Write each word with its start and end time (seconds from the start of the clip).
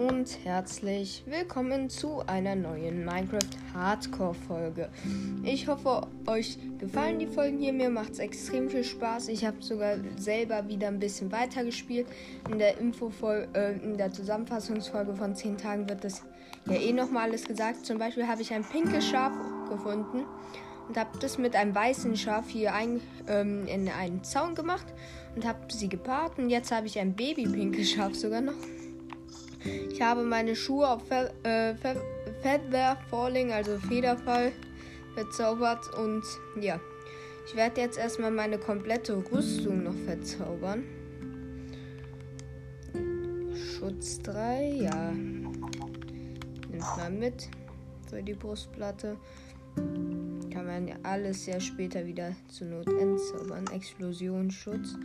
und 0.00 0.38
herzlich 0.44 1.22
willkommen 1.26 1.90
zu 1.90 2.22
einer 2.26 2.56
neuen 2.56 3.04
Minecraft 3.04 3.74
Hardcore 3.74 4.32
Folge. 4.32 4.88
Ich 5.42 5.68
hoffe, 5.68 6.06
euch 6.26 6.56
gefallen 6.78 7.18
die 7.18 7.26
Folgen 7.26 7.58
hier. 7.58 7.74
Mir 7.74 7.90
macht 7.90 8.12
es 8.12 8.18
extrem 8.18 8.70
viel 8.70 8.82
Spaß. 8.82 9.28
Ich 9.28 9.44
habe 9.44 9.58
sogar 9.60 9.96
selber 10.16 10.66
wieder 10.68 10.88
ein 10.88 10.98
bisschen 10.98 11.30
weiter 11.30 11.64
gespielt. 11.64 12.06
In 12.50 12.58
der 12.58 12.78
Info 12.78 13.12
äh, 13.28 13.76
in 13.76 13.98
der 13.98 14.10
Zusammenfassungsfolge 14.10 15.12
von 15.12 15.34
10 15.34 15.58
Tagen 15.58 15.86
wird 15.86 16.02
das 16.02 16.22
ja 16.64 16.76
eh 16.80 16.94
nochmal 16.94 17.28
alles 17.28 17.44
gesagt. 17.44 17.84
Zum 17.84 17.98
Beispiel 17.98 18.26
habe 18.26 18.40
ich 18.40 18.54
ein 18.54 18.64
pinkes 18.64 19.06
Schaf 19.06 19.32
gefunden 19.68 20.24
und 20.88 20.96
habe 20.96 21.18
das 21.18 21.36
mit 21.36 21.54
einem 21.54 21.74
weißen 21.74 22.16
Schaf 22.16 22.48
hier 22.48 22.72
ein, 22.72 23.02
ähm, 23.28 23.66
in 23.66 23.86
einen 23.90 24.24
Zaun 24.24 24.54
gemacht 24.54 24.86
und 25.36 25.44
habe 25.44 25.58
sie 25.70 25.90
gepaart. 25.90 26.38
Und 26.38 26.48
jetzt 26.48 26.72
habe 26.72 26.86
ich 26.86 26.98
ein 26.98 27.12
babypinkes 27.12 27.90
Schaf 27.90 28.14
sogar 28.14 28.40
noch. 28.40 28.54
Ich 29.64 30.00
habe 30.00 30.22
meine 30.22 30.56
Schuhe 30.56 30.88
auf 30.88 31.06
Fe 31.06 31.32
äh, 31.42 31.74
Fe 31.74 32.00
Feather 32.42 32.96
Falling, 33.10 33.52
also 33.52 33.78
Federfall, 33.78 34.52
verzaubert. 35.14 35.92
Und 35.98 36.22
ja, 36.60 36.80
ich 37.46 37.54
werde 37.54 37.80
jetzt 37.80 37.98
erstmal 37.98 38.30
meine 38.30 38.58
komplette 38.58 39.22
Rüstung 39.30 39.82
noch 39.82 39.94
verzaubern. 40.06 40.84
Schutz 43.54 44.20
3, 44.22 44.72
ja. 44.82 45.12
Nimmt 45.12 46.96
mal 46.96 47.10
mit 47.10 47.48
für 48.08 48.22
die 48.22 48.34
Brustplatte. 48.34 49.16
Kann 49.76 50.66
man 50.66 50.88
ja 50.88 50.96
alles 51.02 51.46
ja 51.46 51.60
später 51.60 52.06
wieder 52.06 52.34
zur 52.48 52.68
Not 52.68 52.88
entzaubern. 52.88 53.66
Explosionsschutz. 53.72 54.96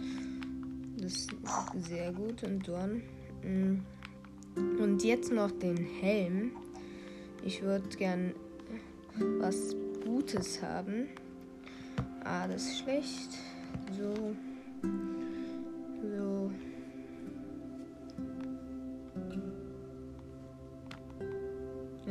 Das 0.97 1.11
ist 1.11 1.29
sehr 1.77 2.13
gut. 2.13 2.43
Und 2.43 2.67
dann. 2.67 3.01
Und 4.55 5.03
jetzt 5.03 5.31
noch 5.31 5.51
den 5.51 5.77
Helm. 5.77 6.51
Ich 7.43 7.61
würde 7.61 7.87
gern 7.97 8.33
was 9.39 9.75
Gutes 10.03 10.61
haben. 10.61 11.07
Ah, 12.23 12.47
das 12.47 12.63
ist 12.63 12.79
schlecht. 12.79 13.29
So. 13.97 14.35
So. 16.01 16.51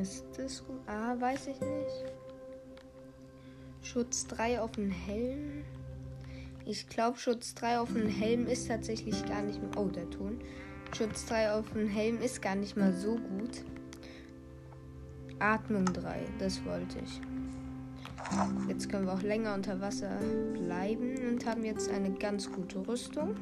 Ist 0.00 0.24
das 0.36 0.64
gut? 0.66 0.80
Ah, 0.86 1.14
weiß 1.18 1.46
ich 1.48 1.60
nicht. 1.60 2.04
Schutz 3.82 4.26
3 4.26 4.60
auf 4.60 4.72
den 4.72 4.90
Helm. 4.90 5.64
Ich 6.66 6.88
glaube, 6.88 7.18
Schutz 7.18 7.54
3 7.54 7.78
auf 7.78 7.92
den 7.92 8.08
Helm 8.08 8.46
ist 8.46 8.68
tatsächlich 8.68 9.24
gar 9.26 9.42
nicht 9.42 9.60
mehr. 9.60 9.70
Oh, 9.76 9.88
der 9.88 10.08
Ton. 10.10 10.40
Schutz 10.92 11.26
3 11.26 11.52
auf 11.52 11.70
dem 11.72 11.88
Helm 11.88 12.20
ist 12.20 12.42
gar 12.42 12.54
nicht 12.54 12.76
mal 12.76 12.92
so 12.92 13.16
gut. 13.16 13.64
Atmung 15.38 15.84
3, 15.86 16.20
das 16.38 16.64
wollte 16.64 16.98
ich. 17.00 17.20
Jetzt 18.68 18.88
können 18.88 19.06
wir 19.06 19.12
auch 19.12 19.22
länger 19.22 19.54
unter 19.54 19.80
Wasser 19.80 20.18
bleiben 20.54 21.16
und 21.28 21.46
haben 21.46 21.64
jetzt 21.64 21.90
eine 21.90 22.10
ganz 22.12 22.50
gute 22.50 22.86
Rüstung. 22.86 23.36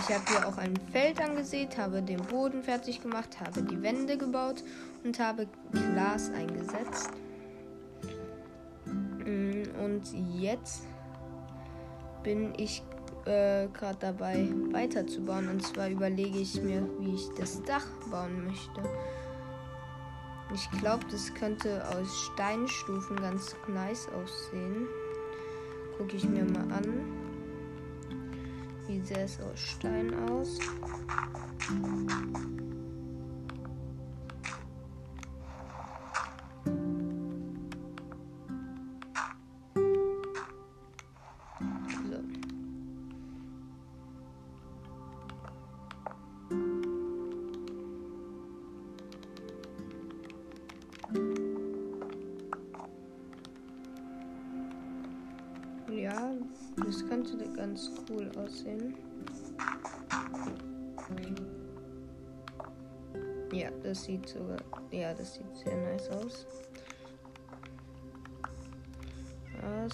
Ich 0.00 0.14
habe 0.14 0.24
hier 0.28 0.46
auch 0.46 0.58
ein 0.58 0.76
Feld 0.92 1.20
angesät, 1.20 1.78
habe 1.78 2.02
den 2.02 2.20
Boden 2.20 2.62
fertig 2.62 3.02
gemacht, 3.02 3.40
habe 3.40 3.62
die 3.62 3.82
Wände 3.82 4.18
gebaut 4.18 4.62
und 5.04 5.18
habe 5.18 5.48
Glas 5.72 6.30
eingesetzt. 6.30 7.10
Mm, 9.24 9.62
und 9.82 10.02
jetzt 10.38 10.82
bin 12.22 12.52
ich 12.56 12.82
äh, 13.26 13.68
gerade 13.68 13.98
dabei 14.00 14.48
weiterzubauen. 14.72 15.48
Und 15.48 15.62
zwar 15.62 15.88
überlege 15.88 16.38
ich 16.38 16.60
mir, 16.62 16.88
wie 17.00 17.14
ich 17.14 17.28
das 17.36 17.62
Dach 17.62 17.86
bauen 18.10 18.46
möchte. 18.46 18.82
Ich 20.54 20.70
glaube, 20.78 21.04
das 21.10 21.34
könnte 21.34 21.82
aus 21.88 22.30
Steinstufen 22.32 23.16
ganz 23.16 23.56
nice 23.66 24.08
aussehen. 24.08 24.86
Gucke 25.98 26.16
ich 26.16 26.24
mir 26.28 26.44
mal 26.44 26.72
an. 26.72 27.04
Wie 28.86 29.00
sähe 29.00 29.24
es 29.24 29.40
aus 29.40 29.58
Stein 29.58 30.14
aus? 30.30 30.58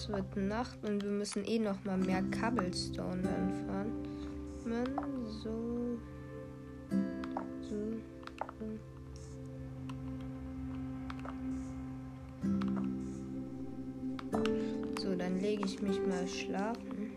Es 0.03 0.09
wird 0.09 0.35
Nacht 0.35 0.77
und 0.83 1.01
wir 1.01 1.11
müssen 1.11 1.45
eh 1.45 1.59
noch 1.59 1.81
mal 1.85 1.97
mehr 1.97 2.21
Cobblestone 2.23 3.21
dann 3.21 3.53
fahren. 3.65 3.91
Man, 4.65 5.25
so. 5.25 5.97
So. 7.69 8.03
lege 15.41 15.65
ich 15.65 15.81
mich 15.81 15.99
mal 16.07 16.27
schlafen. 16.27 17.11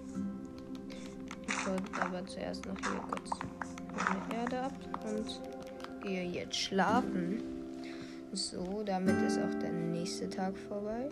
Ich 1.46 1.66
wollte 1.66 2.02
aber 2.02 2.26
zuerst 2.26 2.66
noch 2.66 2.76
hier 2.78 3.00
kurz 3.08 3.30
meine 3.96 4.42
Erde 4.42 4.60
ab 4.62 4.72
und 5.08 5.40
gehe 6.02 6.24
jetzt 6.24 6.56
schlafen. 6.56 7.42
So, 8.32 8.82
damit 8.84 9.16
ist 9.22 9.38
auch 9.38 9.54
der 9.60 9.72
nächste 9.72 10.28
Tag 10.28 10.56
vorbei. 10.58 11.08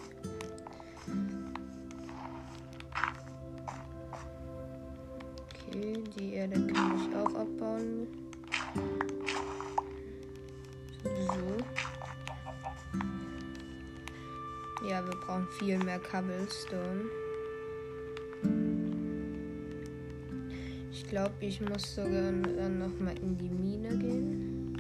Viel 15.59 15.79
mehr 15.79 16.01
Cobblestone. 16.01 17.05
Ich 20.91 21.07
glaube, 21.07 21.35
ich 21.41 21.61
muss 21.61 21.95
sogar 21.95 22.33
dann 22.33 22.79
noch 22.79 22.99
mal 22.99 23.17
in 23.19 23.37
die 23.39 23.49
Mine 23.49 23.97
gehen 23.99 24.77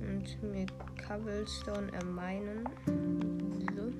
und 0.00 0.42
mir 0.42 0.66
Cobblestone 1.06 1.92
ermeinen. 1.92 2.64
So. 3.76 3.92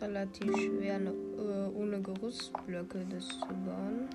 Relativ 0.00 0.54
schwer, 0.56 0.96
eine 0.96 1.25
ohne 1.74 2.00
Gerüstblöcke 2.00 3.04
das 3.10 3.28
zu 3.28 3.46
bauen. 3.46 4.08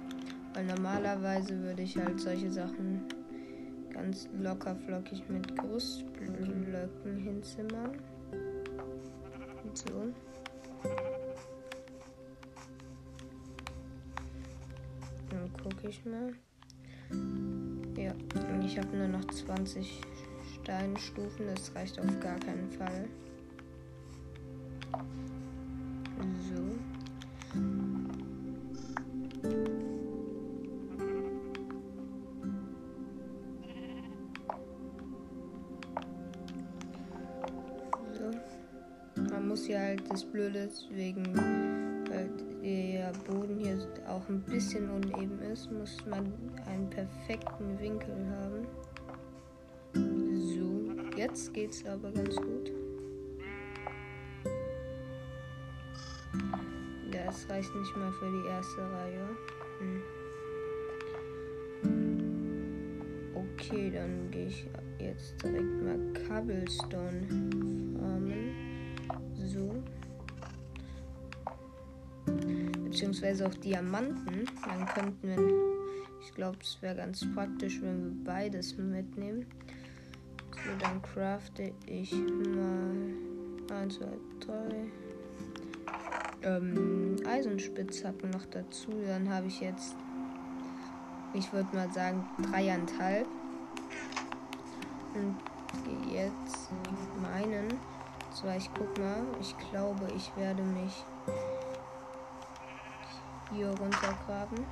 Weil 0.53 0.65
normalerweise 0.65 1.57
würde 1.61 1.83
ich 1.83 1.97
halt 1.97 2.19
solche 2.19 2.51
Sachen 2.51 3.01
ganz 3.93 4.27
locker 4.39 4.75
flockig 4.75 5.23
mit 5.29 5.55
Gerüstblöcken 5.57 7.17
hinzimmern. 7.17 7.97
Und 9.63 9.77
so. 9.77 10.13
Dann 15.29 15.53
gucke 15.63 15.87
ich 15.87 16.03
mal. 16.05 16.33
Ja, 17.97 18.13
ich 18.65 18.77
habe 18.77 18.97
nur 18.97 19.07
noch 19.07 19.25
20 19.25 20.01
Steinstufen. 20.61 21.47
Das 21.47 21.73
reicht 21.75 21.99
auf 21.99 22.19
gar 22.19 22.39
keinen 22.39 22.69
Fall. 22.71 23.07
Das 40.41 40.51
Blöde 40.51 40.59
ist, 40.59 40.87
wegen 40.95 41.23
weil 42.09 42.29
der 42.63 43.11
Boden 43.27 43.59
hier 43.59 43.77
auch 44.07 44.27
ein 44.27 44.41
bisschen 44.41 44.89
uneben 44.89 45.39
ist, 45.41 45.71
muss 45.71 45.97
man 46.05 46.33
einen 46.65 46.89
perfekten 46.89 47.79
Winkel 47.79 48.15
haben. 48.29 48.67
So, 49.93 50.91
Jetzt 51.17 51.53
geht's 51.53 51.85
aber 51.85 52.11
ganz 52.11 52.35
gut. 52.35 52.71
Ja, 57.13 57.29
es 57.29 57.49
reicht 57.49 57.73
nicht 57.75 57.97
mal 57.97 58.11
für 58.13 58.31
die 58.31 58.47
erste 58.47 58.81
Reihe. 58.81 59.27
Hm. 59.79 60.01
Okay, 63.35 63.91
dann 63.91 64.31
gehe 64.31 64.47
ich 64.47 64.65
jetzt 64.97 65.43
direkt 65.43 65.83
mal 65.83 65.99
Cobblestone 66.27 67.27
Beziehungsweise 73.01 73.47
auch 73.47 73.55
Diamanten. 73.55 74.45
Dann 74.63 74.85
könnten 74.85 75.27
wir. 75.27 75.39
Ich 76.21 76.35
glaube, 76.35 76.59
es 76.61 76.79
wäre 76.83 76.97
ganz 76.97 77.25
praktisch, 77.33 77.81
wenn 77.81 78.03
wir 78.03 78.23
beides 78.25 78.77
mitnehmen. 78.77 79.47
So, 80.51 80.69
dann 80.79 81.01
crafte 81.01 81.71
ich 81.87 82.11
mal 82.11 83.81
1, 83.81 83.95
2, 83.95 84.05
3 84.45 84.85
ähm, 86.43 87.15
Eisenspitzhacken 87.25 88.29
noch 88.29 88.45
dazu. 88.45 88.91
Dann 89.07 89.33
habe 89.33 89.47
ich 89.47 89.61
jetzt, 89.61 89.95
ich 91.33 91.51
würde 91.51 91.75
mal 91.75 91.91
sagen, 91.91 92.23
dreieinhalb. 92.51 93.25
Und 95.15 95.37
gehe 96.05 96.25
jetzt 96.25 96.69
meinen. 97.19 97.79
Zwar, 98.31 98.57
ich 98.57 98.69
guck 98.77 98.95
mal, 98.99 99.23
ich 99.39 99.55
glaube, 99.71 100.07
ich 100.15 100.31
werde 100.37 100.61
mich 100.61 101.03
hier 103.51 103.69
runtergraben. 103.69 104.65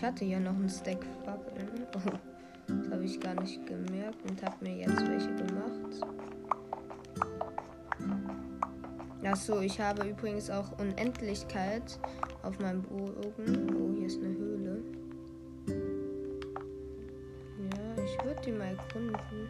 ich 0.00 0.04
hatte 0.06 0.24
ja 0.24 0.40
noch 0.40 0.54
einen 0.54 0.70
Stack 0.70 1.04
Fackeln. 1.24 1.86
Oh, 2.72 2.72
das 2.72 2.90
habe 2.92 3.04
ich 3.04 3.20
gar 3.20 3.34
nicht 3.34 3.66
gemerkt 3.66 4.30
und 4.30 4.42
habe 4.42 4.54
mir 4.60 4.76
jetzt 4.76 5.06
welche 5.08 5.34
gemacht. 5.34 6.09
Achso, 9.30 9.60
ich 9.60 9.80
habe 9.80 10.08
übrigens 10.08 10.50
auch 10.50 10.76
Unendlichkeit 10.80 12.00
auf 12.42 12.58
meinem 12.58 12.82
Bogen. 12.82 13.76
Oh, 13.76 13.94
hier 13.96 14.06
ist 14.08 14.18
eine 14.18 14.36
Höhle. 14.36 14.82
Ja, 17.58 18.02
ich 18.04 18.24
würde 18.24 18.40
die 18.44 18.52
mal 18.52 18.76
erkunden. 18.76 19.48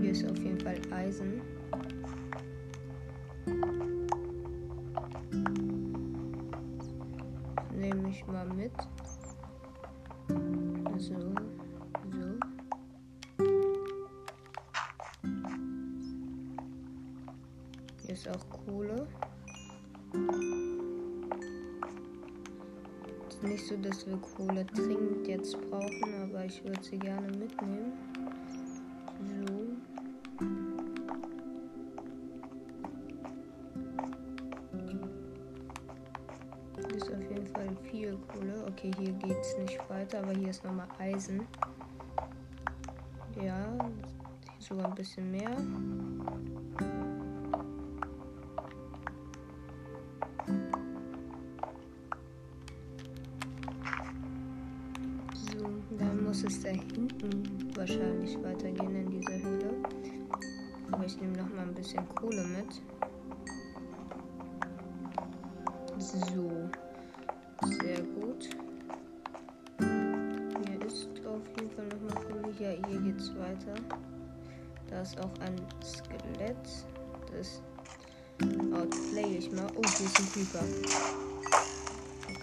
Hier 0.00 0.10
ist 0.10 0.28
auf 0.28 0.36
jeden 0.36 0.60
Fall 0.60 0.76
Eisen. 0.90 1.40
ich 8.10 8.26
mal 8.26 8.46
mit. 8.48 8.72
So. 10.98 11.49
Ist 18.20 18.28
auch 18.28 18.66
Kohle. 18.66 19.06
Ist 23.28 23.42
nicht 23.42 23.66
so, 23.66 23.76
dass 23.76 24.06
wir 24.06 24.18
Kohle 24.18 24.64
dringend 24.66 25.26
jetzt 25.26 25.56
brauchen, 25.70 26.14
aber 26.22 26.44
ich 26.44 26.62
würde 26.62 26.82
sie 26.82 26.98
gerne 26.98 27.28
mitnehmen. 27.28 27.92
Okay, 38.66 38.92
hier 38.98 39.12
geht 39.12 39.36
es 39.40 39.58
nicht 39.58 39.90
weiter, 39.90 40.20
aber 40.20 40.32
hier 40.32 40.48
ist 40.48 40.64
nochmal 40.64 40.88
Eisen. 40.98 41.46
Ja, 43.42 43.76
sogar 44.58 44.86
ein 44.86 44.94
bisschen 44.94 45.30
mehr. 45.30 45.54
Dann 56.00 56.24
muss 56.24 56.42
es 56.44 56.62
da 56.62 56.70
hinten 56.70 57.70
wahrscheinlich 57.76 58.42
weitergehen 58.42 58.96
in 58.96 59.10
dieser 59.10 59.42
Höhle. 59.42 59.74
Aber 60.90 61.04
ich 61.04 61.20
nehme 61.20 61.36
noch 61.36 61.48
mal 61.50 61.62
ein 61.62 61.74
bisschen 61.74 62.08
Kohle 62.14 62.44
mit. 62.44 62.82
So. 65.98 66.70
Sehr 67.82 68.00
gut. 68.00 68.48
Ja, 72.58 72.70
hier 72.88 73.00
geht's 73.00 73.30
weiter. 73.36 73.74
Da 74.88 75.02
ist 75.02 75.18
auch 75.18 75.30
ein 75.40 75.56
Skelett. 75.82 76.56
Das 77.30 77.62
outplay 78.74 79.38
ich 79.38 79.52
mal. 79.52 79.66
Oh, 79.76 79.82
hier 79.96 80.06
ist 80.06 80.18
ein 80.18 80.32
Creeper. 80.32 80.64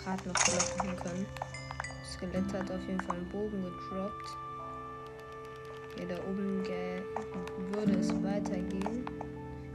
Gerade 0.03 0.27
noch 0.27 0.35
treffen 0.35 0.95
können. 0.97 1.46
Skelett 2.17 2.51
hat 2.51 2.71
auf 2.71 2.81
jeden 2.87 2.99
Fall 3.01 3.15
einen 3.15 3.29
Bogen 3.29 3.63
gedroppt. 3.63 4.37
Hier 5.95 6.07
da 6.07 6.15
oben 6.27 6.63
würde 7.73 7.93
es 7.93 8.11
weitergehen. 8.23 9.05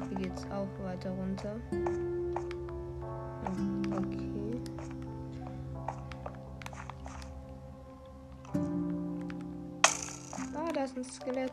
Hier 0.09 0.19
geht 0.19 0.37
es 0.37 0.45
auch 0.51 0.67
weiter 0.83 1.11
runter. 1.11 1.57
Okay. 3.93 4.33
da 10.73 10.85
ist 10.85 10.97
ein 10.97 11.05
Skelett. 11.05 11.53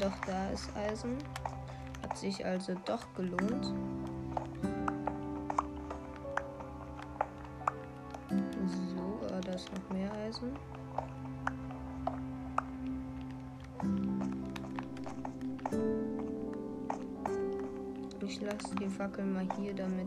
Doch, 0.00 0.18
da 0.26 0.50
ist 0.50 0.70
Eisen. 0.76 1.18
Hat 2.02 2.16
sich 2.16 2.44
also 2.44 2.74
doch 2.86 3.12
gelohnt. 3.14 3.66
So, 8.30 9.26
ah, 9.28 9.40
da 9.44 9.52
ist 9.52 9.70
noch 9.74 9.96
mehr 9.96 10.10
Eisen. 10.12 10.52
Ich 18.26 18.40
lasse 18.40 18.74
die 18.76 18.88
Fackel 18.88 19.24
mal 19.24 19.46
hier, 19.58 19.74
damit 19.74 20.06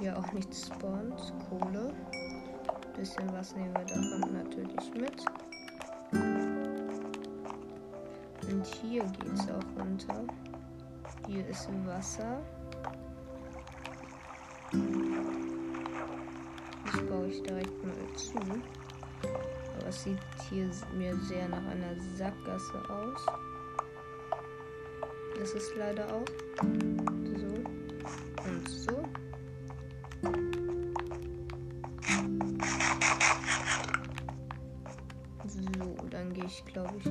hier 0.00 0.18
auch 0.18 0.32
nichts 0.32 0.66
spawnt. 0.66 1.34
Kohle. 1.48 1.92
Bisschen 2.96 3.30
was 3.32 3.54
nehmen 3.54 3.74
wir 3.74 3.84
davon 3.84 4.32
natürlich 4.32 4.94
mit. 4.94 5.24
Hier 8.74 9.04
geht 9.04 9.32
es 9.32 9.48
auch 9.50 9.64
runter. 9.78 10.24
Hier 11.26 11.46
ist 11.48 11.68
Wasser. 11.86 12.40
Das 16.86 17.02
baue 17.06 17.26
ich 17.28 17.42
direkt 17.42 17.84
mal 17.84 17.94
zu. 18.16 18.38
Aber 19.78 19.88
es 19.88 20.04
sieht 20.04 20.18
hier 20.48 20.70
mir 20.96 21.16
sehr 21.16 21.48
nach 21.48 21.66
einer 21.66 21.94
Sackgasse 22.16 22.82
aus. 22.88 23.26
Das 25.38 25.52
ist 25.52 25.74
leider 25.76 26.06
auch 26.14 26.26
so 26.60 27.54
und 28.44 28.68
so. 28.68 28.99
Ich, 36.50 36.64
glaube 36.64 36.94
ich, 36.98 37.06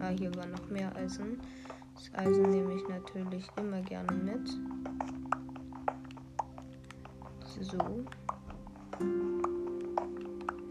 Ah, 0.00 0.08
hier 0.08 0.34
war 0.34 0.46
noch 0.46 0.70
mehr 0.70 0.94
Eisen. 0.96 1.38
Das 1.94 2.10
Eisen 2.14 2.50
nehme 2.50 2.74
ich 2.74 2.88
natürlich 2.88 3.46
immer 3.56 3.82
gerne 3.82 4.12
mit. 4.12 4.48
So. 7.60 8.04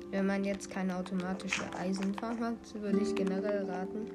Wenn 0.09 0.25
man 0.25 0.43
jetzt 0.43 0.71
keine 0.71 0.95
automatische 0.97 1.63
Eisenfarm 1.77 2.39
hat, 2.39 2.81
würde 2.81 2.99
ich 2.99 3.13
generell 3.13 3.69
raten, 3.69 4.07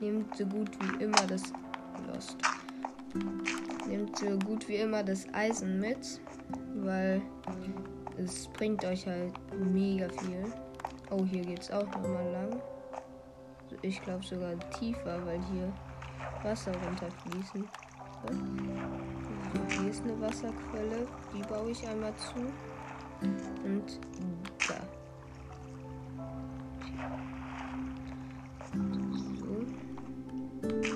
nehmt 0.00 0.36
so 0.36 0.44
gut 0.44 0.68
wie 0.78 1.04
immer 1.04 1.26
das 1.26 1.44
Lost. 2.06 2.36
Nehmt 3.88 4.18
so 4.18 4.38
gut 4.40 4.68
wie 4.68 4.76
immer 4.76 5.02
das 5.02 5.26
Eisen 5.32 5.80
mit, 5.80 6.20
weil 6.74 7.22
es 8.18 8.48
bringt 8.48 8.84
euch 8.84 9.06
halt 9.06 9.32
mega 9.58 10.10
viel. 10.10 10.44
Oh, 11.10 11.24
hier 11.24 11.42
geht's 11.42 11.70
auch 11.70 11.86
nochmal 11.86 12.30
lang. 12.32 12.60
Ich 13.80 14.02
glaube 14.02 14.22
sogar 14.24 14.58
tiefer, 14.78 15.24
weil 15.24 15.40
hier 15.52 15.72
Wasser 16.42 16.72
runterfließen. 16.72 17.66
So, 18.26 19.80
hier 19.80 19.90
ist 19.90 20.02
eine 20.02 20.20
Wasserquelle, 20.20 21.06
die 21.32 21.42
baue 21.48 21.70
ich 21.70 21.88
einmal 21.88 22.14
zu. 22.16 22.40
Und 23.64 24.00
da. 24.68 24.74
So. 29.38 29.64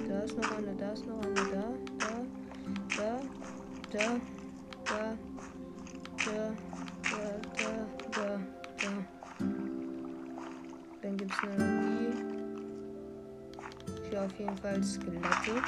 Da 0.09 0.19
ist 0.21 0.37
noch 0.37 0.57
eine, 0.59 0.75
da 0.77 0.93
ist 0.93 1.07
noch 1.07 1.23
eine, 1.23 1.35
da, 1.35 1.65
da, 1.99 2.15
da, 2.97 3.21
da, 3.93 4.09
da, 4.85 5.15
da, 5.15 5.19
auf 14.33 14.39
jeden 14.39 14.57
Fall 14.57 14.83
Skelette. 14.83 15.63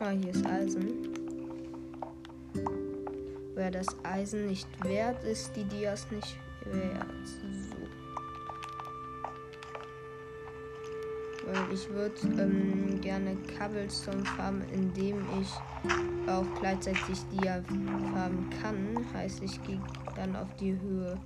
Ah, 0.00 0.10
hier 0.10 0.30
ist 0.30 0.46
Eisen. 0.46 0.88
Wer 3.54 3.70
das 3.70 3.86
Eisen 4.04 4.46
nicht 4.46 4.68
wert, 4.84 5.22
ist 5.24 5.54
die 5.56 5.64
Dias 5.64 6.06
nicht 6.10 6.38
wert. 6.64 7.06
So. 7.26 7.76
Weil 11.46 11.72
ich 11.72 11.88
würde 11.90 12.42
ähm, 12.42 13.00
gerne 13.00 13.36
Cobblestone 13.58 14.24
farmen, 14.24 14.62
indem 14.72 15.26
ich 15.40 15.50
auch 16.28 16.46
gleichzeitig 16.60 17.18
Dia 17.32 17.62
farmen 18.12 18.48
kann. 18.62 19.04
Heißt, 19.12 19.42
ich 19.42 19.62
gehe 19.64 19.80
dann 20.14 20.36
auf 20.36 20.48
die 20.60 20.78
Höhe 20.80 21.18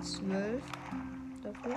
12 0.00 0.62
dafür. 1.42 1.76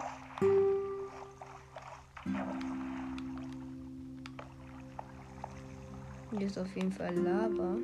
Hier 6.37 6.47
ist 6.47 6.57
auf 6.57 6.75
jeden 6.75 6.91
Fall 6.91 7.13
Lava. 7.15 7.77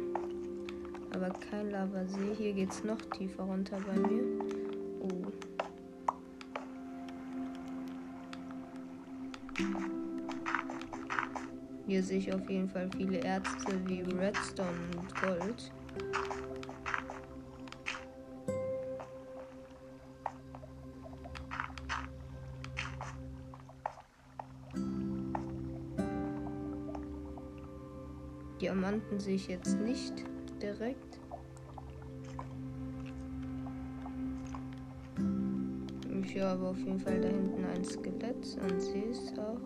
Aber 1.14 1.30
kein 1.30 1.72
Lavasee. 1.72 2.36
Hier 2.38 2.54
geht 2.54 2.72
es 2.72 2.84
noch 2.84 3.02
tiefer 3.18 3.44
runter 3.44 3.78
bei 3.86 4.00
mir. 4.00 4.24
Oh. 5.02 5.26
Hier 11.86 12.04
sehe 12.04 12.20
ich 12.20 12.34
auf 12.34 12.50
jeden 12.50 12.70
Fall 12.70 12.90
viele 12.96 13.18
Ärzte 13.18 13.74
wie 13.88 14.02
Redstone 14.02 14.70
und 14.96 15.22
Gold. 15.22 15.72
Diamanten 29.10 29.20
sehe 29.20 29.36
ich 29.36 29.48
jetzt 29.48 29.80
nicht 29.80 30.14
direkt. 30.62 31.20
Ich 36.22 36.36
höre 36.36 36.50
aber 36.50 36.70
auf 36.70 36.78
jeden 36.78 37.00
Fall 37.00 37.20
da 37.20 37.28
hinten 37.28 37.66
ein 37.66 37.84
Skelett 37.84 38.58
und 38.62 38.80
sehe 38.82 39.10
es 39.10 39.34
auch. 39.40 39.58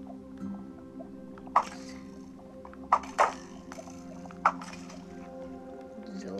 So. 6.19 6.37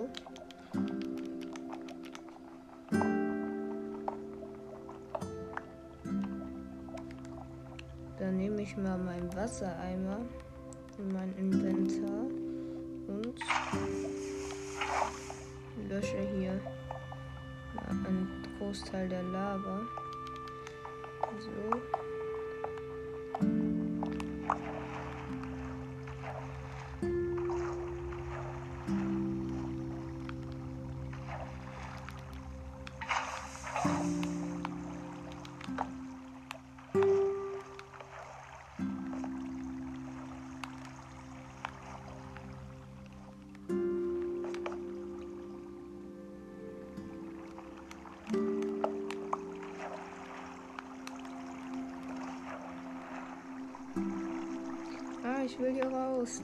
Dann 8.17 8.38
nehme 8.38 8.62
ich 8.62 8.77
mal 8.77 8.98
meinen 8.98 9.36
Wassereimer 9.36 10.19
in 10.98 11.12
mein 11.12 11.33
lösche 15.90 16.18
hier 16.36 16.60
einen 17.88 18.28
Großteil 18.58 19.10
der 19.10 19.24
Lava. 19.24 19.82
So. 21.40 22.02
Ich 55.53 55.60
will 55.60 55.74
hier 55.74 55.88
raus. 55.88 56.41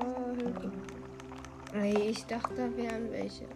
Oh, 0.00 0.34
Hilfe. 0.36 0.72
Hey, 1.72 2.10
ich 2.10 2.24
dachte, 2.26 2.54
da 2.56 2.76
wären 2.76 3.10
welche. 3.12 3.46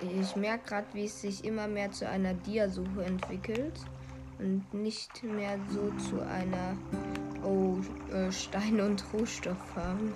Ich 0.00 0.34
merke 0.34 0.68
gerade, 0.68 0.86
wie 0.92 1.04
es 1.04 1.20
sich 1.20 1.44
immer 1.44 1.68
mehr 1.68 1.92
zu 1.92 2.08
einer 2.08 2.34
Dia-Suche 2.34 3.04
entwickelt 3.04 3.78
und 4.38 4.72
nicht 4.74 5.22
mehr 5.22 5.58
so 5.68 5.90
zu 6.08 6.20
einer 6.20 6.76
oh, 7.44 7.76
äh, 8.12 8.32
Stein- 8.32 8.80
und 8.80 9.04
Rohstofffarm. 9.12 10.14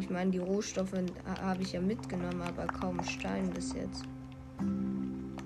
Ich 0.00 0.10
meine, 0.10 0.30
die 0.30 0.38
Rohstoffe 0.38 0.94
habe 1.40 1.62
ich 1.62 1.72
ja 1.72 1.80
mitgenommen, 1.80 2.42
aber 2.42 2.66
kaum 2.66 3.02
Stein 3.04 3.50
bis 3.50 3.74
jetzt. 3.74 4.04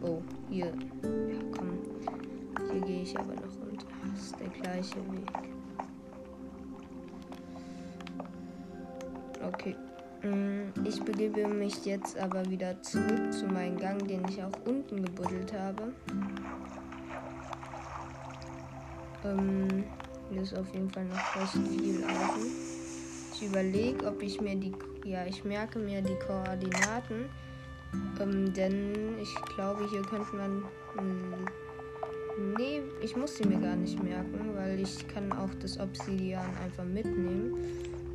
Oh, 0.01 0.23
hier. 0.49 0.67
Ja, 0.67 1.39
komm. 1.57 1.79
Hier 2.71 2.81
gehe 2.81 3.03
ich 3.03 3.19
aber 3.19 3.35
noch 3.35 3.43
runter. 3.43 3.72
Ist 4.17 4.39
der 4.39 4.49
gleiche 4.49 4.97
Weg. 4.97 5.31
Okay. 9.43 9.77
Mm, 10.23 10.71
ich 10.85 11.03
begebe 11.03 11.49
mich 11.49 11.85
jetzt 11.85 12.17
aber 12.17 12.49
wieder 12.49 12.81
zurück 12.83 13.33
zu 13.33 13.47
meinem 13.47 13.77
Gang, 13.77 14.07
den 14.07 14.25
ich 14.29 14.43
auch 14.43 14.53
unten 14.67 15.05
gebuddelt 15.05 15.53
habe. 15.53 15.93
Ähm, 19.25 19.85
hier 20.31 20.43
ist 20.43 20.57
auf 20.57 20.73
jeden 20.73 20.91
Fall 20.91 21.05
noch 21.07 21.37
recht 21.37 21.53
viel 21.53 22.05
Eisen. 22.05 22.53
Ich 23.35 23.49
überlege, 23.49 24.07
ob 24.07 24.23
ich 24.23 24.41
mir 24.41 24.57
die. 24.57 24.73
Ja, 25.05 25.27
ich 25.27 25.45
merke 25.45 25.79
mir 25.79 26.03
die 26.03 26.19
Koordinaten. 26.27 27.29
Ähm, 28.21 28.53
denn 28.55 29.19
ich 29.21 29.35
glaube, 29.55 29.89
hier 29.91 30.03
könnte 30.03 30.37
man. 30.37 30.65
Nee, 32.39 32.83
ich 33.03 33.15
muss 33.17 33.37
sie 33.37 33.45
mir 33.45 33.59
gar 33.59 33.77
nicht 33.77 34.03
merken, 34.03 34.55
weil 34.55 34.81
ich 34.81 35.07
kann 35.09 35.31
auch 35.33 35.53
das 35.61 35.79
Obsidian 35.79 36.47
einfach 36.65 36.85
mitnehmen. 36.85 37.59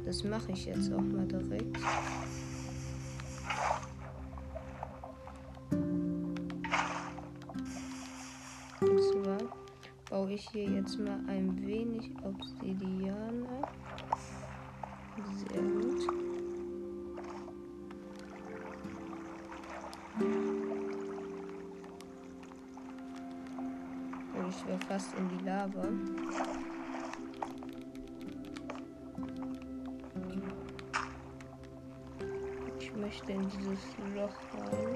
Das 0.05 0.23
mache 0.23 0.51
ich 0.53 0.65
jetzt 0.65 0.91
auch 0.91 1.01
mal 1.01 1.25
direkt. 1.27 1.77
Und 8.81 9.01
zwar 9.03 9.37
baue 10.09 10.33
ich 10.33 10.49
hier 10.49 10.65
jetzt 10.65 10.97
mal 10.99 11.19
ein 11.27 11.61
wenig 11.65 12.09
Obsidian 12.23 13.45
ab. 13.61 13.71
Sehr 15.49 15.61
gut. 15.61 16.36
fast 24.87 25.13
in 25.17 25.27
die 25.29 25.43
Lava. 25.43 25.85
Ich 32.79 32.95
möchte 32.95 33.31
in 33.33 33.49
dieses 33.49 33.97
Loch 34.15 34.31
rein. 34.53 34.95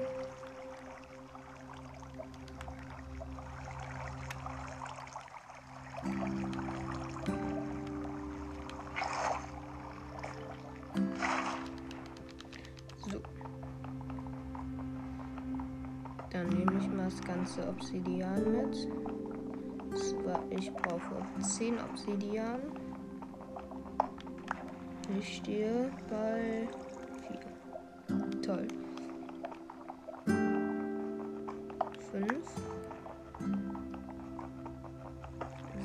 Dann 16.30 16.48
nehme 16.48 16.78
ich 16.80 16.88
mal 16.88 17.04
das 17.04 17.20
ganze 17.22 17.68
Obsidian 17.68 18.52
mit. 18.52 19.01
Ich 20.62 20.72
brauche 20.74 21.16
10 21.42 21.74
Obsidian. 21.90 22.60
Ich 25.18 25.38
stehe 25.38 25.90
bei 26.08 26.68
4. 28.06 28.40
Toll. 28.42 28.68
5. 32.12 32.28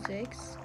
6. 0.05 0.59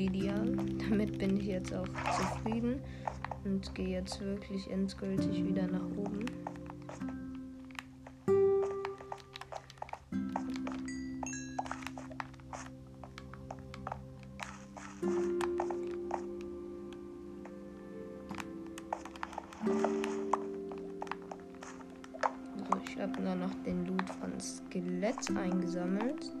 Obsidian. 0.00 0.78
Damit 0.88 1.18
bin 1.18 1.36
ich 1.36 1.46
jetzt 1.46 1.74
auch 1.74 1.86
zufrieden 2.16 2.80
und 3.44 3.74
gehe 3.74 3.88
jetzt 3.88 4.18
wirklich 4.22 4.70
endgültig 4.70 5.44
wieder 5.44 5.66
nach 5.66 5.84
oben. 5.96 6.24
Skelett 24.40 25.36
eingesammelt. 25.36 26.32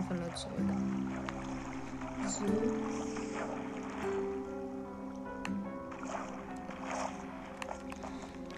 Einfach 0.00 0.16
nur 0.16 0.34
zurück. 0.34 0.56
So. 2.26 2.44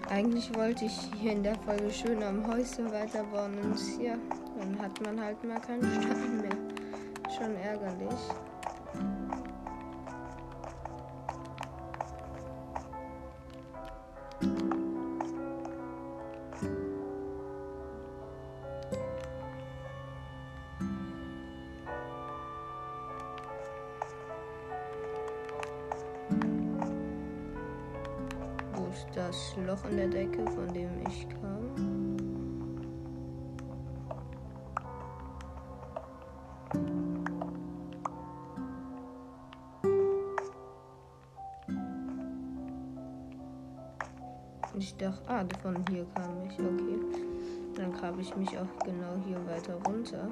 Eigentlich 0.09 0.55
wollte 0.55 0.85
ich 0.85 1.09
hier 1.19 1.31
in 1.31 1.43
der 1.43 1.55
Folge 1.55 1.91
schön 1.91 2.21
am 2.23 2.45
Häuschen 2.47 2.91
weiterbauen 2.91 3.57
und 3.63 4.01
ja, 4.01 4.15
dann 4.59 4.79
hat 4.79 5.01
man 5.01 5.19
halt 5.19 5.43
mal 5.43 5.59
keinen 5.59 5.89
Stein 6.01 6.41
mehr. 6.41 6.57
Schon 7.35 7.55
ärgerlich. 7.55 8.19
Ich 44.75 44.95
dachte, 44.97 45.21
ah, 45.27 45.45
von 45.61 45.83
hier 45.89 46.05
kam 46.15 46.47
ich. 46.47 46.59
Okay. 46.59 46.99
Dann 47.75 47.93
grabe 47.93 48.21
ich 48.21 48.35
mich 48.35 48.49
auch 48.57 48.79
genau 48.83 49.15
hier 49.25 49.45
weiter 49.47 49.75
runter. 49.87 50.29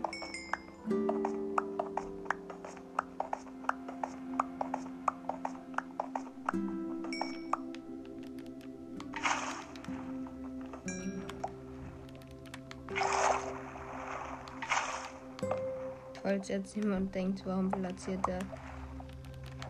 falls 16.31 16.47
jetzt 16.47 16.75
jemand 16.75 17.13
denkt, 17.13 17.41
warum 17.45 17.69
platziert 17.69 18.25
er 18.27 18.39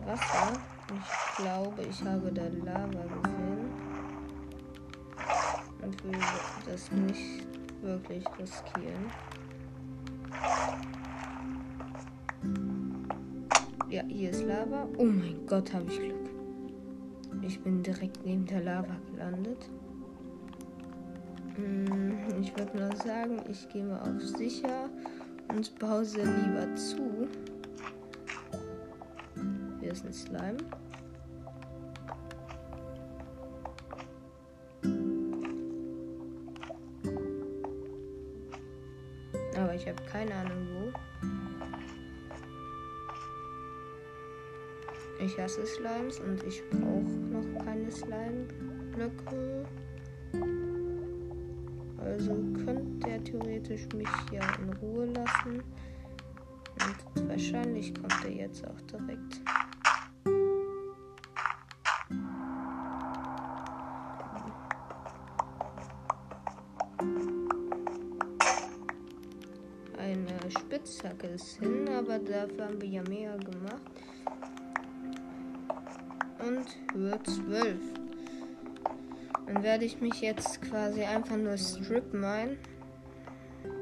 Wasser. 0.06 0.52
Ich 0.88 1.36
glaube, 1.36 1.82
ich 1.82 2.04
habe 2.04 2.32
da 2.32 2.42
Lava 2.42 3.02
gesehen. 3.22 3.61
Will 6.04 6.18
das 6.66 6.90
nicht 6.92 7.46
wirklich 7.80 8.24
riskieren. 8.38 9.10
Ja, 13.88 14.02
hier 14.08 14.30
ist 14.30 14.44
Lava. 14.44 14.88
Oh 14.96 15.04
mein 15.04 15.46
Gott, 15.46 15.72
habe 15.72 15.84
ich 15.88 15.98
Glück. 16.00 16.30
Ich 17.42 17.60
bin 17.60 17.82
direkt 17.82 18.24
neben 18.24 18.46
der 18.46 18.62
Lava 18.62 18.96
gelandet. 19.10 19.68
Hm, 21.56 22.16
ich 22.40 22.56
würde 22.56 22.76
mal 22.78 22.96
sagen, 22.96 23.42
ich 23.50 23.68
gehe 23.68 23.84
mal 23.84 24.00
auf 24.00 24.20
sicher 24.22 24.88
und 25.48 25.78
Pause 25.78 26.22
lieber 26.22 26.74
zu. 26.74 27.28
Hier 29.80 29.92
ist 29.92 30.06
ein 30.06 30.12
Slime. 30.12 30.56
Habe 39.92 40.10
keine 40.10 40.34
Ahnung 40.34 40.66
wo. 40.72 40.92
Ich 45.22 45.38
hasse 45.38 45.66
Slimes 45.66 46.18
und 46.20 46.42
ich 46.44 46.62
brauche 46.70 47.12
noch 47.30 47.64
keine 47.64 47.90
Slime-Blöcke. 47.90 49.64
Also 51.98 52.32
könnte 52.64 53.08
er 53.08 53.22
theoretisch 53.22 53.86
mich 53.94 54.08
ja 54.32 54.42
in 54.60 54.72
Ruhe 54.80 55.06
lassen. 55.06 55.62
Und 56.80 57.28
wahrscheinlich 57.28 57.94
kommt 57.94 58.24
er 58.24 58.32
jetzt 58.32 58.66
auch 58.66 58.80
direkt. 58.82 59.41
Spitzhacke 70.58 71.28
ist 71.28 71.58
hin, 71.58 71.88
aber 71.88 72.18
dafür 72.18 72.66
haben 72.66 72.80
wir 72.80 72.88
ja 72.88 73.02
mehr 73.08 73.36
gemacht. 73.38 73.82
Und 76.38 76.66
Höhe 76.94 77.22
12. 77.22 77.76
Dann 79.46 79.62
werde 79.62 79.84
ich 79.84 80.00
mich 80.00 80.20
jetzt 80.20 80.62
quasi 80.62 81.02
einfach 81.02 81.36
nur 81.36 81.56
Strip 81.56 82.12
mine. 82.12 82.56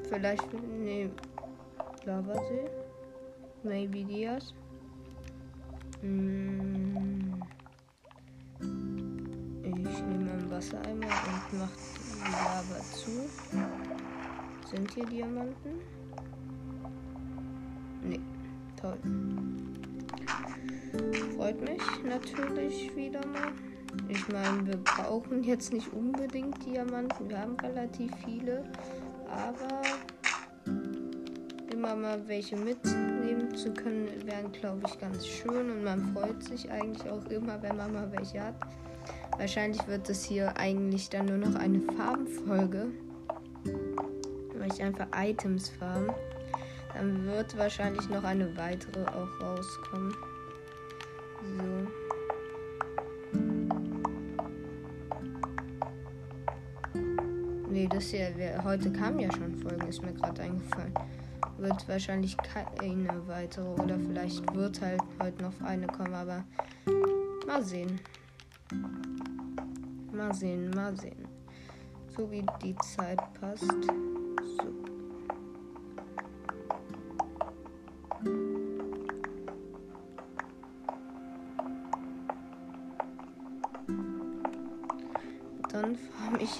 Vielleicht, 0.09 0.47
nee, 0.79 1.11
Lavasee. 2.05 2.71
Maybe 3.63 4.05
Diaz. 4.05 4.55
Hm. 6.01 7.43
Ich 9.63 10.03
nehme 10.03 10.31
einen 10.33 10.51
Wassereimer 10.51 11.07
und 11.07 11.59
mache 11.59 11.73
die 11.99 12.31
Lava 12.33 12.81
zu. 12.93 13.11
Sind 14.71 14.91
hier 14.93 15.07
Diamanten? 15.07 16.00
Toll. 18.81 18.99
Freut 21.37 21.61
mich 21.61 21.83
natürlich 22.05 22.95
wieder 22.97 23.25
mal. 23.27 23.53
Ich 24.09 24.29
meine, 24.29 24.67
wir 24.67 24.77
brauchen 24.79 25.43
jetzt 25.43 25.73
nicht 25.73 25.93
unbedingt 25.93 26.65
Diamanten. 26.65 27.29
Wir 27.29 27.41
haben 27.41 27.57
relativ 27.61 28.11
viele. 28.25 28.65
Aber 29.29 29.83
immer 31.71 31.95
mal 31.95 32.27
welche 32.27 32.57
mitnehmen 32.57 33.55
zu 33.55 33.73
können, 33.73 34.09
wären, 34.25 34.51
glaube 34.53 34.83
ich, 34.87 34.99
ganz 34.99 35.27
schön. 35.27 35.71
Und 35.71 35.85
man 35.85 36.13
freut 36.15 36.43
sich 36.43 36.71
eigentlich 36.71 37.09
auch 37.11 37.25
immer, 37.27 37.61
wenn 37.63 37.77
man 37.77 37.93
mal 37.93 38.11
welche 38.13 38.43
hat. 38.43 38.55
Wahrscheinlich 39.39 39.87
wird 39.89 40.09
es 40.09 40.25
hier 40.25 40.57
eigentlich 40.57 41.09
dann 41.11 41.27
nur 41.27 41.39
noch 41.39 41.55
eine 41.55 41.81
Farbenfolge. 41.81 42.89
Weil 44.57 44.73
ich 44.73 44.83
einfach 44.83 45.07
Items 45.17 45.69
farm. 45.71 46.15
Dann 46.95 47.25
wird 47.27 47.57
wahrscheinlich 47.57 48.09
noch 48.09 48.25
eine 48.25 48.57
weitere 48.57 49.05
auch 49.07 49.41
rauskommen. 49.41 50.15
So. 51.59 51.87
Nee, 57.71 57.87
das 57.89 58.05
hier, 58.07 58.35
heute 58.65 58.93
kam 58.93 59.19
ja 59.21 59.33
schon 59.33 59.57
Folgen, 59.57 59.87
ist 59.87 60.03
mir 60.03 60.13
gerade 60.13 60.43
eingefallen. 60.43 60.93
Wird 61.59 61.89
wahrscheinlich 61.89 62.37
keine 62.39 63.27
weitere 63.27 63.69
oder 63.81 63.99
vielleicht 63.99 64.55
wird 64.55 64.81
halt 64.81 65.01
heute 65.23 65.43
noch 65.43 65.61
eine 65.63 65.87
kommen, 65.87 66.15
aber 66.15 66.45
mal 67.47 67.63
sehen. 67.63 68.01
Mal 70.13 70.35
sehen, 70.35 70.71
mal 70.71 70.97
sehen. 70.97 71.29
So 72.17 72.31
wie 72.31 72.45
die 72.63 72.75
Zeit 72.77 73.21
passt. 73.41 73.73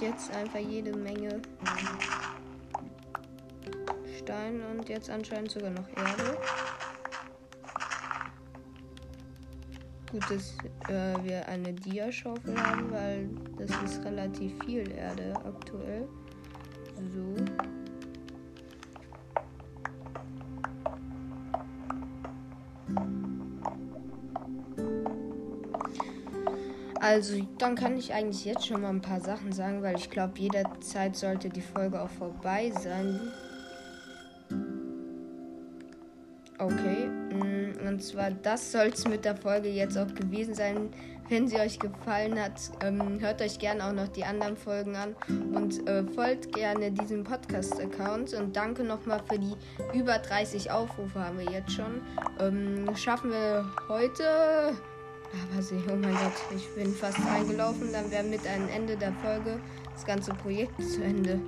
Jetzt 0.01 0.31
einfach 0.35 0.59
jede 0.59 0.97
Menge 0.97 1.41
Stein 4.17 4.61
und 4.71 4.89
jetzt 4.89 5.09
anscheinend 5.09 5.51
sogar 5.51 5.69
noch 5.69 5.87
Erde. 5.89 6.37
Gut, 10.11 10.23
dass 10.29 10.57
äh, 10.89 11.23
wir 11.23 11.47
eine 11.47 11.73
Dia-Schaufel 11.73 12.61
haben, 12.61 12.91
weil 12.91 13.29
das 13.57 13.71
ist 13.83 14.03
relativ 14.03 14.53
viel 14.65 14.91
Erde 14.91 15.33
aktuell. 15.45 16.07
So. 17.13 17.70
Also, 27.11 27.45
dann 27.57 27.75
kann 27.75 27.97
ich 27.97 28.13
eigentlich 28.13 28.45
jetzt 28.45 28.65
schon 28.65 28.83
mal 28.83 28.89
ein 28.89 29.01
paar 29.01 29.19
Sachen 29.19 29.51
sagen, 29.51 29.81
weil 29.81 29.97
ich 29.97 30.09
glaube, 30.09 30.31
jederzeit 30.39 31.13
sollte 31.17 31.49
die 31.49 31.59
Folge 31.59 32.01
auch 32.01 32.09
vorbei 32.09 32.71
sein. 32.71 33.19
Okay. 36.57 37.07
Mm, 37.33 37.85
und 37.85 38.01
zwar, 38.01 38.31
das 38.31 38.71
soll 38.71 38.91
es 38.93 39.05
mit 39.05 39.25
der 39.25 39.35
Folge 39.35 39.67
jetzt 39.67 39.97
auch 39.97 40.13
gewesen 40.13 40.53
sein. 40.53 40.89
Wenn 41.27 41.49
sie 41.49 41.57
euch 41.57 41.79
gefallen 41.79 42.39
hat, 42.41 42.61
ähm, 42.81 43.19
hört 43.19 43.41
euch 43.41 43.59
gerne 43.59 43.83
auch 43.85 43.93
noch 43.93 44.07
die 44.07 44.23
anderen 44.23 44.55
Folgen 44.55 44.95
an 44.95 45.13
und 45.53 45.85
äh, 45.89 46.05
folgt 46.15 46.53
gerne 46.53 46.91
diesem 46.91 47.25
Podcast-Account. 47.25 48.35
Und 48.35 48.55
danke 48.55 48.85
nochmal 48.85 49.21
für 49.29 49.37
die 49.37 49.55
über 49.93 50.17
30 50.17 50.71
Aufrufe 50.71 51.19
haben 51.19 51.39
wir 51.39 51.51
jetzt 51.51 51.73
schon. 51.73 52.01
Ähm, 52.39 52.95
schaffen 52.95 53.31
wir 53.31 53.65
heute. 53.89 54.77
Aber 55.33 55.61
sie, 55.61 55.81
oh 55.89 55.95
mein 55.95 56.13
Gott, 56.13 56.33
ich 56.55 56.67
bin 56.75 56.93
fast 56.93 57.19
eingelaufen. 57.25 57.91
Dann 57.91 58.09
wäre 58.11 58.23
mit 58.23 58.45
einem 58.45 58.67
Ende 58.69 58.97
der 58.97 59.13
Folge 59.13 59.59
das 59.93 60.05
ganze 60.05 60.33
Projekt 60.33 60.81
zu 60.81 61.03
Ende. 61.03 61.39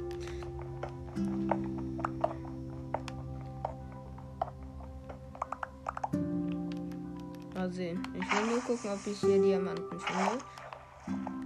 Mal 7.54 7.72
sehen. 7.72 8.02
Ich 8.14 8.40
will 8.40 8.48
nur 8.50 8.60
gucken, 8.62 8.90
ob 8.92 9.06
ich 9.06 9.20
hier 9.20 9.42
Diamanten 9.42 10.00
finde. 10.00 11.43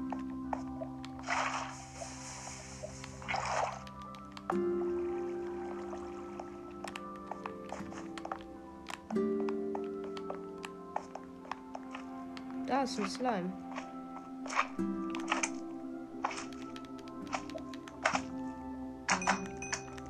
Da 12.78 12.84
ist 12.84 13.00
ein 13.00 13.10
Slime. 13.10 13.52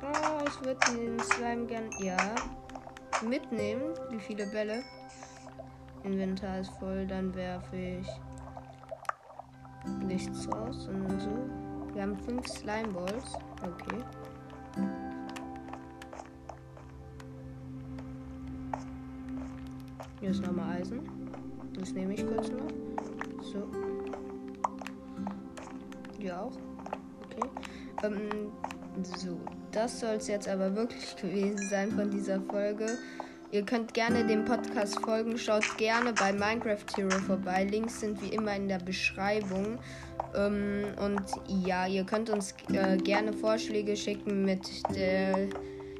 Oh, 0.02 0.44
ich 0.46 0.66
würde 0.66 0.78
den 0.92 1.18
Slime 1.18 1.64
gern, 1.64 1.88
ja, 1.98 2.18
mitnehmen. 3.26 3.94
Wie 4.10 4.20
viele 4.20 4.46
Bälle? 4.48 4.82
Inventar 6.02 6.58
ist 6.58 6.70
voll, 6.72 7.06
dann 7.06 7.34
werfe 7.34 7.74
ich 7.74 8.06
nichts 10.04 10.46
raus, 10.52 10.84
sondern 10.84 11.18
so. 11.18 11.94
Wir 11.94 12.02
haben 12.02 12.18
fünf 12.18 12.46
Slime 12.48 12.88
Balls. 12.88 13.32
Okay. 13.62 14.04
Hier 20.20 20.30
ist 20.30 20.42
nochmal 20.42 20.82
Eisen. 20.82 21.17
Das 21.78 21.92
nehme 21.92 22.14
ich 22.14 22.26
kurz 22.26 22.48
noch. 22.50 22.68
So. 23.42 23.68
Ja 26.18 26.42
auch. 26.42 26.56
Okay. 27.24 27.48
Ähm, 28.04 28.52
so. 29.16 29.38
Das 29.70 30.00
soll 30.00 30.14
es 30.14 30.28
jetzt 30.28 30.48
aber 30.48 30.74
wirklich 30.74 31.14
gewesen 31.16 31.68
sein 31.68 31.92
von 31.92 32.10
dieser 32.10 32.40
Folge. 32.40 32.98
Ihr 33.50 33.64
könnt 33.64 33.94
gerne 33.94 34.26
dem 34.26 34.44
Podcast 34.44 35.00
folgen. 35.00 35.38
Schaut 35.38 35.78
gerne 35.78 36.12
bei 36.12 36.32
Minecraft 36.32 36.84
Hero 36.96 37.18
vorbei. 37.20 37.64
Links 37.64 38.00
sind 38.00 38.20
wie 38.22 38.28
immer 38.28 38.54
in 38.54 38.68
der 38.68 38.78
Beschreibung. 38.78 39.78
Ähm, 40.34 40.84
und 41.02 41.22
ja, 41.46 41.86
ihr 41.86 42.04
könnt 42.04 42.28
uns 42.28 42.54
äh, 42.72 42.98
gerne 42.98 43.32
Vorschläge 43.32 43.96
schicken 43.96 44.44
mit 44.44 44.68
der, 44.94 45.48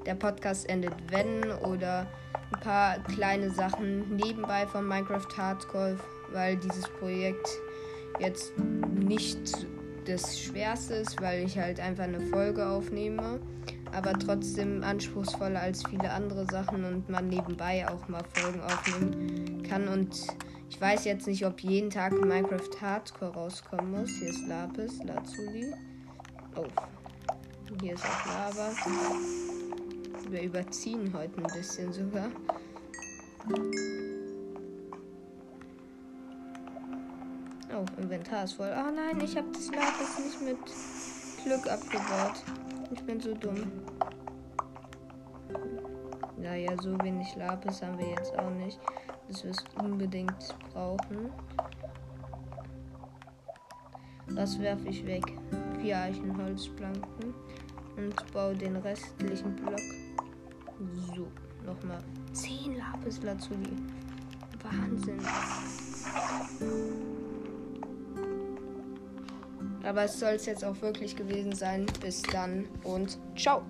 der 0.04 0.14
Podcast 0.14 0.68
endet 0.68 0.92
wenn 1.10 1.50
oder 1.62 2.06
ein 2.52 2.60
paar 2.60 2.98
kleine 3.00 3.50
Sachen 3.50 4.16
nebenbei 4.16 4.66
von 4.66 4.86
Minecraft 4.86 5.28
Hardcore, 5.36 5.96
weil 6.32 6.56
dieses 6.56 6.88
Projekt 6.88 7.48
jetzt 8.18 8.52
nicht 8.58 9.66
das 10.06 10.40
Schwerste 10.40 10.94
ist, 10.94 11.20
weil 11.20 11.44
ich 11.44 11.58
halt 11.58 11.80
einfach 11.80 12.04
eine 12.04 12.20
Folge 12.20 12.66
aufnehme 12.66 13.40
aber 13.92 14.12
trotzdem 14.18 14.82
anspruchsvoller 14.82 15.60
als 15.60 15.82
viele 15.88 16.10
andere 16.10 16.46
Sachen 16.50 16.84
und 16.84 17.08
man 17.08 17.28
nebenbei 17.28 17.86
auch 17.88 18.08
mal 18.08 18.22
Folgen 18.34 18.60
aufnehmen 18.60 19.62
kann. 19.62 19.88
Und 19.88 20.16
ich 20.68 20.80
weiß 20.80 21.04
jetzt 21.04 21.26
nicht, 21.26 21.44
ob 21.46 21.60
jeden 21.60 21.90
Tag 21.90 22.12
Minecraft 22.12 22.80
Hardcore 22.80 23.32
rauskommen 23.32 23.90
muss. 23.90 24.10
Hier 24.18 24.28
ist 24.28 24.46
Lapis, 24.46 25.02
Lazuli. 25.04 25.72
Oh, 26.56 26.66
hier 27.80 27.94
ist 27.94 28.04
auch 28.04 28.26
Lava. 28.26 28.70
Wir 30.30 30.42
überziehen 30.42 31.10
heute 31.14 31.38
ein 31.38 31.46
bisschen 31.54 31.90
sogar. 31.90 32.30
Oh, 37.74 37.84
Inventar 37.96 38.44
ist 38.44 38.52
voll. 38.52 38.70
Oh 38.70 38.90
nein, 38.94 39.18
ich 39.22 39.34
habe 39.38 39.48
das 39.52 39.70
Lapis 39.70 40.18
nicht 40.18 40.42
mit 40.42 40.58
Glück 41.44 41.72
abgebaut. 41.72 42.42
Ich 42.90 43.02
bin 43.04 43.18
so 43.20 43.34
dumm. 43.34 43.72
Naja, 46.36 46.76
so 46.82 46.92
wenig 47.02 47.34
Lapis 47.36 47.80
haben 47.82 47.98
wir 47.98 48.10
jetzt 48.10 48.38
auch 48.38 48.50
nicht, 48.50 48.78
dass 49.28 49.44
wir 49.44 49.52
es 49.52 49.64
unbedingt 49.82 50.54
brauchen. 50.72 51.30
Das 54.34 54.60
werfe 54.60 54.88
ich 54.88 55.06
weg. 55.06 55.24
Vier 55.80 55.98
Eichenholzplanken 55.98 57.34
und 57.96 58.32
baue 58.32 58.54
den 58.54 58.76
restlichen 58.76 59.56
Block. 59.56 59.80
So, 61.14 61.26
nochmal. 61.66 62.02
Zehn 62.32 62.76
Lapis 62.76 63.22
Lazuli. 63.22 63.76
Wahnsinn. 64.62 65.18
Aber 69.82 70.04
es 70.04 70.18
soll 70.20 70.34
es 70.34 70.46
jetzt 70.46 70.64
auch 70.64 70.80
wirklich 70.82 71.16
gewesen 71.16 71.52
sein. 71.52 71.86
Bis 72.00 72.22
dann 72.22 72.66
und 72.84 73.18
ciao. 73.36 73.62